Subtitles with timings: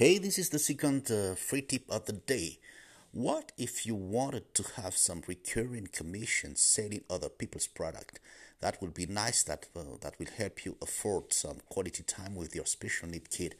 [0.00, 2.58] Hey, this is the second uh, free tip of the day.
[3.12, 8.18] What if you wanted to have some recurring commissions selling other people's product?
[8.60, 9.42] That would be nice.
[9.42, 13.56] That uh, that will help you afford some quality time with your special need kid.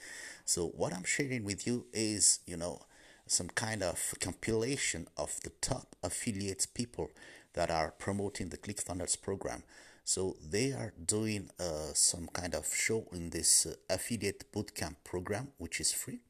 [0.47, 2.87] So what I'm sharing with you is, you know,
[3.27, 7.11] some kind of compilation of the top affiliates people
[7.53, 9.63] that are promoting the ClickFunnels program.
[10.05, 15.49] So they are doing uh, some kind of show in this uh, affiliate bootcamp program,
[15.59, 16.21] which is free.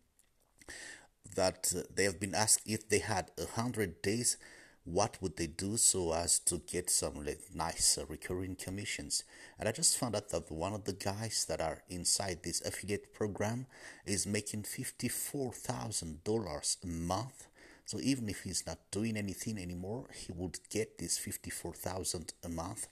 [1.37, 4.37] That uh, they have been asked if they had a hundred days,
[4.85, 7.25] what would they do so as to get some
[7.55, 9.25] nice uh, recurring commissions?
[9.59, 13.13] And I just found out that one of the guys that are inside this affiliate
[13.15, 13.67] program
[14.07, 17.47] is making fifty-four thousand dollars a month.
[17.85, 22.49] So even if he's not doing anything anymore, he would get this fifty-four thousand a
[22.49, 22.89] month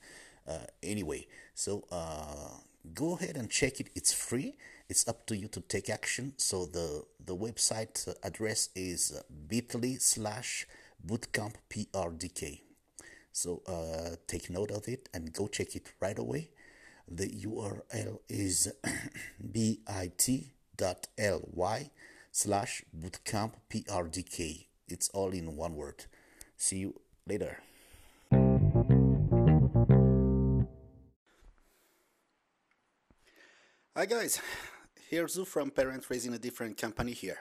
[0.46, 1.26] uh, anyway.
[1.54, 2.58] So uh,
[2.94, 3.90] go ahead and check it.
[3.94, 4.56] It's free.
[4.88, 6.32] It's up to you to take action.
[6.36, 10.66] So the the website address is bit.ly slash
[11.06, 12.60] bootcamp prdk.
[13.32, 16.50] So uh, take note of it and go check it right away.
[17.06, 18.72] The URL is
[19.52, 21.00] bit.ly
[22.32, 24.66] slash bootcamp prdk.
[24.88, 26.04] It's all in one word.
[26.56, 27.58] See you later.
[33.98, 34.40] Hi guys,
[35.10, 37.38] here's Zu from Parent Raising a Different Company here.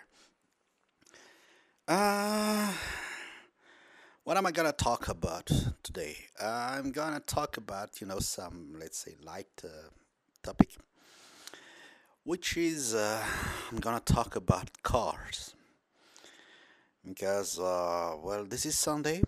[1.88, 2.74] Uh,
[4.24, 5.52] what am I gonna talk about
[5.84, 6.18] today?
[6.42, 9.90] I'm gonna talk about, you know, some, let's say, light uh,
[10.42, 10.70] topic,
[12.24, 13.24] which is, uh,
[13.72, 15.54] I'm gonna talk about cars.
[17.06, 19.22] Because, uh, well, this is Sunday,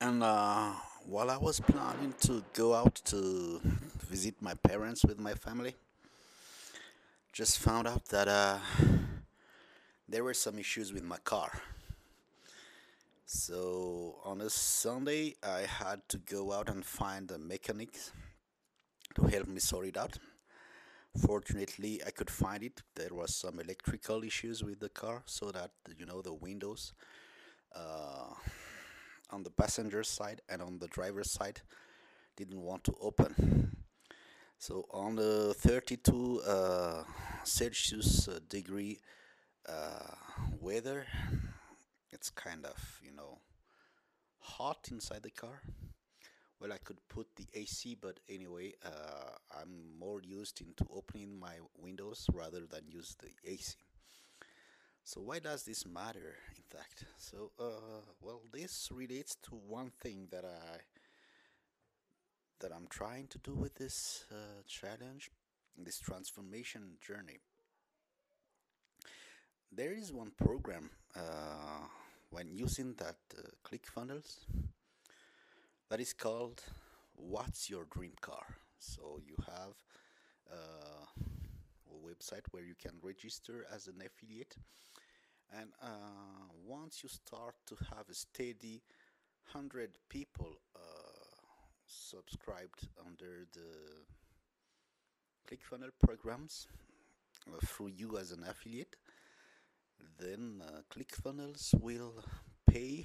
[0.00, 0.70] and uh,
[1.04, 3.60] while I was planning to go out to
[4.08, 5.74] visit my parents with my family,
[7.36, 8.56] just found out that uh,
[10.08, 11.52] there were some issues with my car.
[13.26, 17.90] So on a Sunday, I had to go out and find a mechanic
[19.16, 20.16] to help me sort it out.
[21.26, 22.80] Fortunately, I could find it.
[22.94, 26.94] There was some electrical issues with the car, so that you know the windows
[27.74, 28.32] uh,
[29.28, 31.60] on the passenger side and on the driver's side
[32.34, 33.75] didn't want to open.
[34.58, 37.04] So on the 32 uh,
[37.44, 38.98] Celsius uh, degree
[39.68, 40.14] uh,
[40.60, 41.06] weather,
[42.10, 43.38] it's kind of you know
[44.40, 45.60] hot inside the car.
[46.58, 51.56] Well, I could put the AC, but anyway, uh, I'm more used into opening my
[51.78, 53.74] windows rather than use the AC.
[55.04, 56.34] So why does this matter?
[56.56, 60.78] In fact, so uh, well, this relates to one thing that I
[62.60, 65.30] that I'm trying to do with this uh, challenge,
[65.76, 67.38] this transformation journey.
[69.70, 71.86] There is one program uh,
[72.30, 74.38] when using that uh, ClickFunnels
[75.90, 76.62] that is called
[77.14, 78.56] What's Your Dream Car?
[78.78, 79.74] So you have
[80.50, 84.56] uh, a website where you can register as an affiliate,
[85.52, 85.86] and uh,
[86.66, 88.82] once you start to have a steady
[89.52, 90.95] 100 people uh,
[91.86, 94.04] subscribed under the
[95.48, 96.66] ClickFunnels programs
[97.48, 98.96] uh, through you as an affiliate,
[100.18, 102.24] then uh, ClickFunnels will
[102.68, 103.04] pay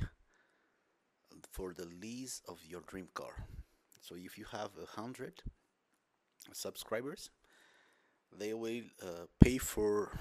[1.51, 3.45] for the lease of your dream car.
[4.01, 5.41] So if you have a hundred
[6.53, 7.29] subscribers,
[8.37, 10.17] they will uh, pay for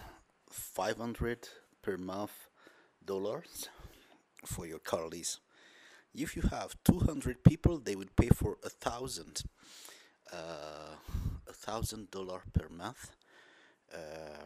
[0.50, 1.48] 500
[1.82, 2.32] per month
[3.04, 3.68] dollars
[4.44, 5.38] for your car lease.
[6.14, 9.42] If you have 200 people, they will pay for a thousand,
[10.32, 10.96] uh,
[11.48, 13.12] a thousand dollar per month
[13.94, 13.98] uh,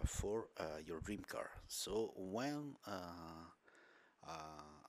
[0.06, 1.50] for uh, your dream car.
[1.68, 2.90] So when uh,
[4.26, 4.30] uh,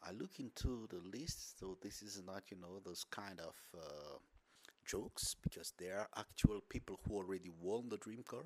[0.07, 4.17] I look into the list, so this is not you know those kind of uh,
[4.85, 8.45] jokes because there are actual people who already won the dream car,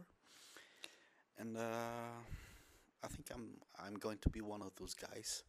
[1.38, 5.44] and I think I'm I'm going to be one of those guys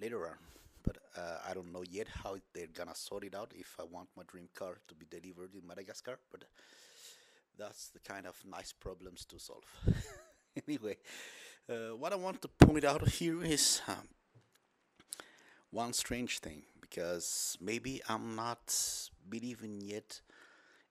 [0.00, 0.36] later on
[0.86, 4.08] but uh, I don't know yet how they're gonna sort it out if I want
[4.16, 6.18] my dream car to be delivered in Madagascar.
[6.30, 6.44] But
[7.58, 9.64] that's the kind of nice problems to solve.
[10.68, 10.96] anyway,
[11.68, 14.08] uh, what I want to point out here is um,
[15.70, 18.74] one strange thing because maybe I'm not
[19.28, 20.20] believing yet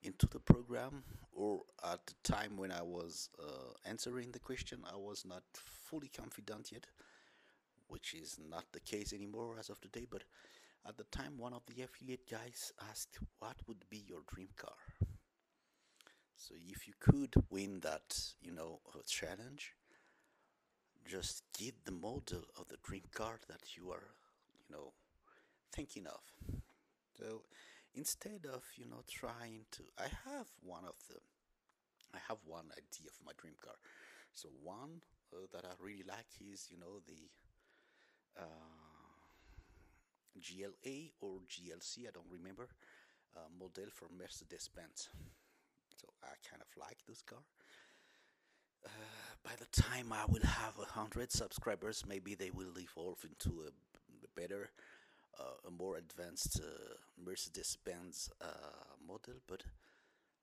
[0.04, 1.04] into the program
[1.34, 6.10] or at the time when I was uh, answering the question I was not fully
[6.10, 6.86] confident yet
[7.88, 10.06] which is not the case anymore as of today.
[10.10, 10.24] But
[10.88, 14.76] at the time, one of the affiliate guys asked, What would be your dream car?
[16.38, 19.74] So if you could win that, you know, challenge,
[21.06, 24.10] just get the model of the dream car that you are,
[24.58, 24.94] you know,
[25.74, 26.22] thinking of.
[27.18, 27.44] So
[27.96, 31.18] instead of, you know, trying to, I have one of the,
[32.14, 33.76] I have one idea of my dream car.
[34.34, 35.02] So one
[35.34, 37.30] uh, that I really like is, you know, the
[38.38, 38.76] uh,
[40.40, 42.68] GLA or GLC, I don't remember,
[43.36, 45.10] uh, model for Mercedes Benz.
[45.98, 47.40] So I kind of like this car.
[48.86, 48.90] Uh,
[49.44, 53.70] by the time I will have a hundred subscribers, maybe they will evolve into a,
[53.70, 54.70] a better,
[55.40, 58.46] uh, a more advanced uh, Mercedes-Benz uh,
[59.08, 59.36] model.
[59.48, 59.64] But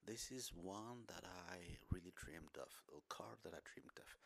[0.06, 1.58] this is one that I
[1.92, 4.16] really dreamed of, a car that I dreamed of.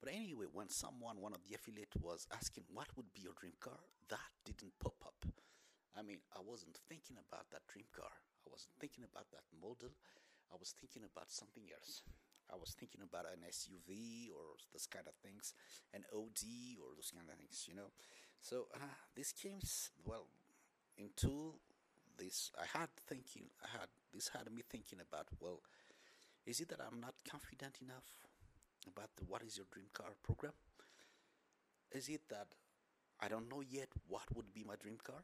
[0.00, 3.56] But anyway, when someone, one of the affiliate, was asking what would be your dream
[3.60, 5.24] car, that didn't pop up.
[5.96, 8.12] I mean, I wasn't thinking about that dream car.
[8.44, 9.96] I wasn't thinking about that model.
[10.52, 12.02] I was thinking about something else.
[12.52, 15.54] I was thinking about an SUV or those kind of things,
[15.92, 17.90] an Audi or those kind of things, you know.
[18.40, 19.58] So uh, this came
[20.04, 20.28] well
[20.96, 21.54] into
[22.16, 22.52] this.
[22.54, 23.50] I had thinking.
[23.64, 25.26] I had this had me thinking about.
[25.40, 25.60] Well,
[26.46, 28.25] is it that I'm not confident enough
[28.86, 30.52] about the What is Your Dream Car program?
[31.92, 32.48] Is it that
[33.20, 35.22] I don't know yet what would be my dream car?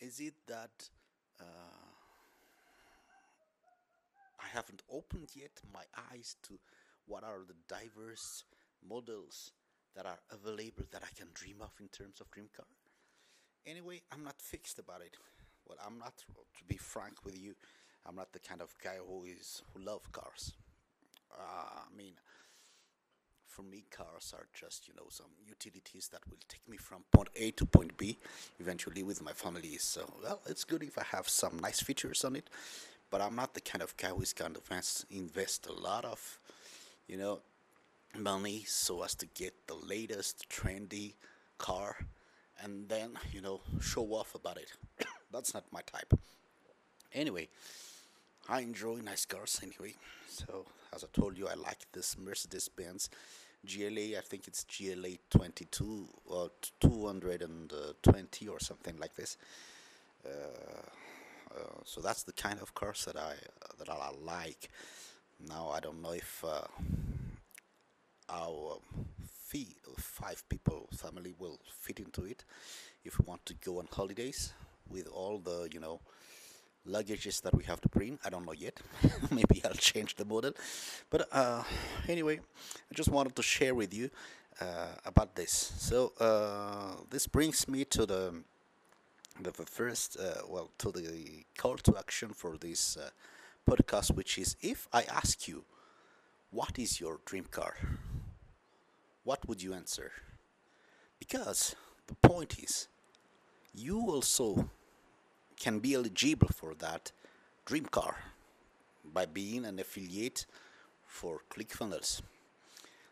[0.00, 0.88] Is it that
[1.40, 1.44] uh,
[4.40, 6.58] I haven't opened yet my eyes to
[7.06, 8.44] what are the diverse
[8.86, 9.52] models
[9.96, 12.66] that are available that I can dream of in terms of dream car.
[13.66, 15.16] Anyway, I'm not fixed about it.
[15.66, 17.54] Well, I'm not, to be frank with you,
[18.04, 20.52] I'm not the kind of guy who is who love cars.
[21.38, 22.12] Uh, I mean,
[23.46, 27.28] for me, cars are just you know some utilities that will take me from point
[27.36, 28.18] A to point B,
[28.60, 29.76] eventually with my family.
[29.78, 32.48] So well, it's good if I have some nice features on it,
[33.10, 34.60] but I'm not the kind of guy who's going to
[35.10, 36.38] invest a lot of,
[37.06, 37.40] you know,
[38.18, 41.14] money so as to get the latest trendy
[41.58, 41.96] car
[42.62, 44.72] and then, you know, show off about it.
[45.32, 46.18] That's not my type.
[47.12, 47.48] Anyway,
[48.48, 49.94] I enjoy nice cars anyway.
[50.28, 53.10] So, as I told you, I like this Mercedes Benz
[53.66, 54.16] GLA.
[54.16, 56.50] I think it's GLA 22 or
[56.80, 59.36] 220 or something like this.
[60.24, 60.28] Uh,
[61.56, 63.34] uh, so that's the kind of cars that I
[63.78, 64.70] that I like.
[65.48, 66.66] Now I don't know if uh,
[68.28, 68.78] our
[69.48, 72.44] fee five people family will fit into it.
[73.04, 74.52] If we want to go on holidays
[74.88, 76.00] with all the you know
[76.86, 78.80] luggages that we have to bring, I don't know yet.
[79.30, 80.52] Maybe I'll change the model.
[81.10, 81.62] But uh,
[82.08, 82.40] anyway,
[82.90, 84.10] I just wanted to share with you
[84.60, 85.72] uh, about this.
[85.78, 88.34] So uh, this brings me to the
[89.40, 93.10] the, the first, uh, well, to the call to action for this uh,
[93.68, 95.64] podcast, which is if I ask you,
[96.50, 97.74] what is your dream car?
[99.24, 100.12] What would you answer?
[101.18, 101.74] Because
[102.06, 102.88] the point is,
[103.74, 104.70] you also
[105.58, 107.12] can be eligible for that
[107.64, 108.16] dream car
[109.04, 110.46] by being an affiliate
[111.06, 112.22] for ClickFunnels.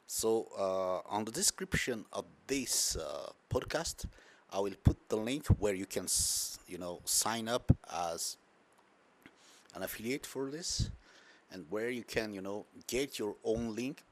[0.06, 4.04] So, uh, on the description of this uh, podcast,
[4.52, 6.06] I will put the link where you can,
[6.68, 8.36] you know, sign up as
[9.74, 10.90] an affiliate for this,
[11.50, 14.02] and where you can, you know, get your own link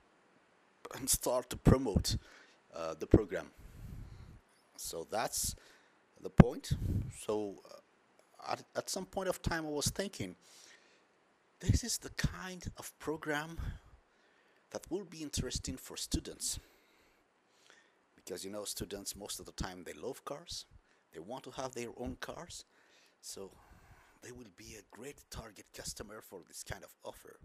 [0.97, 2.16] and start to promote
[2.75, 3.50] uh, the program.
[4.76, 5.54] So that's
[6.23, 6.73] the point.
[7.26, 7.76] So uh,
[8.50, 10.37] at, at some point of time, I was thinking,
[11.61, 13.58] this is the kind of program
[14.70, 16.58] that will be interesting for students.
[18.16, 20.66] Because you know students most of the time they love cars.
[21.12, 22.64] They want to have their own cars.
[23.20, 23.50] So
[24.22, 27.38] they will be a great target customer for this kind of offer.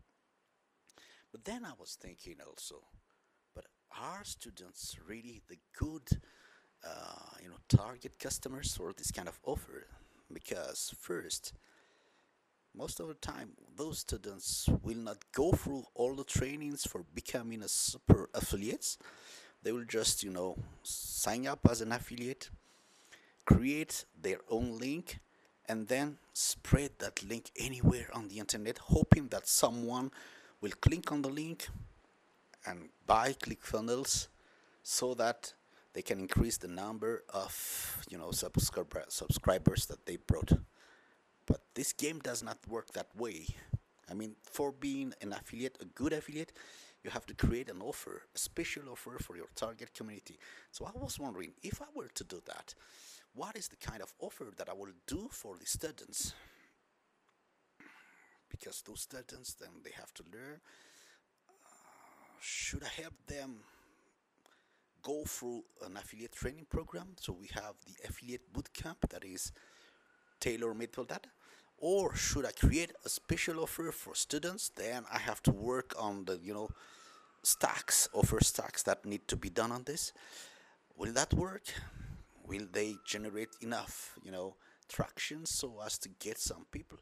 [1.31, 2.81] But then i was thinking also
[3.53, 3.65] but
[3.99, 6.07] are students really the good
[6.85, 9.87] uh, you know target customers for this kind of offer
[10.31, 11.53] because first
[12.75, 17.63] most of the time those students will not go through all the trainings for becoming
[17.63, 18.97] a super affiliates.
[19.63, 22.49] They will just you know sign up as an affiliate
[23.45, 25.19] create their own link
[25.69, 30.11] and then spread that link anywhere on the internet hoping that someone
[30.61, 31.69] will click on the link
[32.65, 34.27] and buy clickfunnels
[34.83, 35.53] so that
[35.93, 40.51] they can increase the number of you know subscriber subscribers that they brought
[41.45, 43.45] but this game does not work that way
[44.09, 46.51] i mean for being an affiliate a good affiliate
[47.03, 50.37] you have to create an offer, a special offer for your target community.
[50.71, 52.73] So I was wondering if I were to do that,
[53.33, 56.33] what is the kind of offer that I will do for the students?
[58.49, 60.59] Because those students then they have to learn.
[61.49, 63.59] Uh, should I help them
[65.07, 67.07] go through an affiliate training program.
[67.19, 69.53] So we have the affiliate bootcamp that is
[70.41, 71.27] tailor made for that.
[71.77, 74.69] Or should I create a special offer for students?
[74.75, 76.69] Then I have to work on the you know
[77.43, 80.11] stacks, offer stacks that need to be done on this.
[80.97, 81.65] Will that work?
[82.45, 84.55] Will they generate enough, you know,
[84.89, 86.97] traction so as to get some people?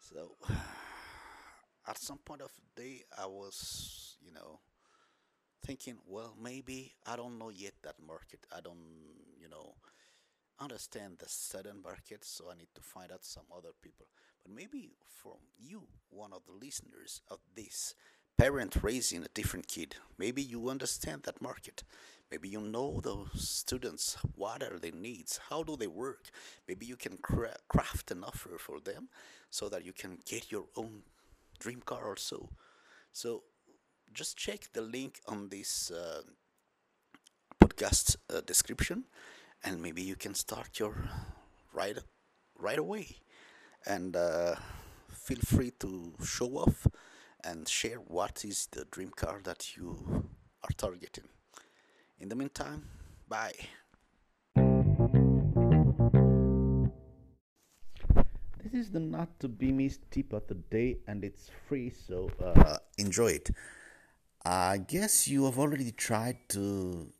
[0.00, 0.36] So
[1.86, 4.60] at some point of the day, I was, you know,
[5.64, 8.46] thinking, well, maybe I don't know yet that market.
[8.54, 8.78] I don't,
[9.40, 9.74] you know,
[10.60, 14.06] understand the southern market, so I need to find out some other people.
[14.42, 17.94] But maybe from you, one of the listeners of this,
[18.36, 21.82] parent raising a different kid, maybe you understand that market.
[22.30, 24.16] Maybe you know those students.
[24.34, 25.40] What are their needs?
[25.48, 26.30] How do they work?
[26.66, 29.08] Maybe you can cra- craft an offer for them
[29.50, 31.02] so that you can get your own
[31.58, 32.50] dream car also.
[33.12, 33.44] So
[34.12, 36.22] just check the link on this uh,
[37.62, 39.04] podcast uh, description
[39.64, 40.94] and maybe you can start your
[41.72, 41.98] right
[42.58, 43.16] right away.
[43.86, 44.56] And uh,
[45.10, 46.86] feel free to show off
[47.44, 50.28] and share what is the dream car that you
[50.62, 51.28] are targeting.
[52.18, 52.84] In the meantime
[53.28, 53.54] bye.
[58.62, 62.30] This is the not to be missed tip of the day and it's free so
[62.44, 63.50] uh, enjoy it
[64.44, 67.12] i guess you have already tried to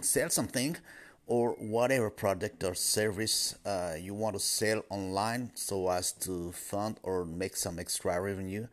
[0.00, 0.76] sell something
[1.26, 6.98] or whatever product or service uh, you want to sell online so as to fund
[7.02, 8.66] or make some extra revenue.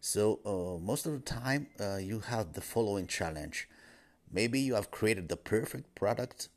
[0.00, 3.68] So, uh, most of the time, uh, you have the following challenge.
[4.32, 6.48] Maybe you have created the perfect product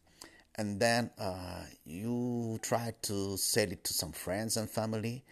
[0.56, 5.24] and then uh, you try to sell it to some friends and family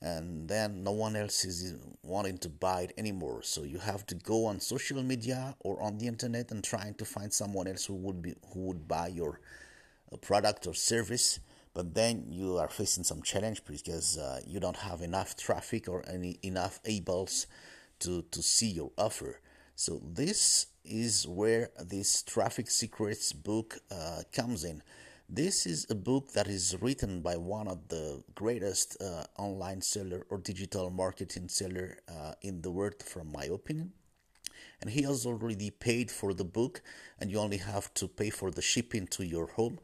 [0.00, 3.42] and then no one else is wanting to buy it anymore.
[3.42, 7.04] So you have to go on social media or on the internet and trying to
[7.04, 9.40] find someone else who would be who would buy your
[10.20, 11.40] product or service.
[11.74, 16.04] But then you are facing some challenge because uh, you don't have enough traffic or
[16.08, 17.46] any enough eyeballs
[18.00, 19.40] to to see your offer.
[19.74, 24.82] So this is where this traffic secrets book uh, comes in
[25.28, 30.26] this is a book that is written by one of the greatest uh, online seller
[30.30, 33.92] or digital marketing seller uh, in the world from my opinion.
[34.80, 36.80] And he has already paid for the book
[37.20, 39.78] and you only have to pay for the shipping to your home.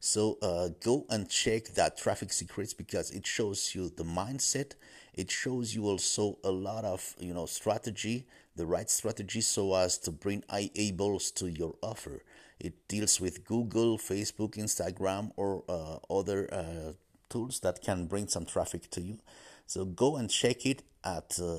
[0.00, 4.72] So uh, go and check that traffic secrets because it shows you the mindset.
[5.14, 8.26] It shows you also a lot of you know strategy
[8.56, 12.22] the right strategy so as to bring eyeballs to your offer
[12.60, 16.92] it deals with google facebook instagram or uh, other uh,
[17.28, 19.18] tools that can bring some traffic to you
[19.66, 21.58] so go and check it at uh,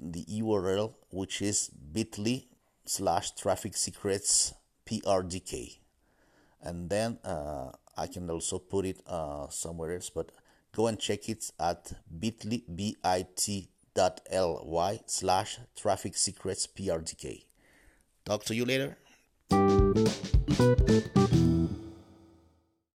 [0.00, 2.44] the URL, which is bit.ly
[2.84, 4.54] slash traffic secrets
[4.86, 5.78] PRDK.
[6.62, 10.32] And then uh, I can also put it uh, somewhere else, but
[10.74, 17.44] go and check it at bit.ly, B-I-T dot L-Y slash traffic secrets PRDK.
[18.24, 18.96] Talk to you later.
[19.50, 19.84] うん。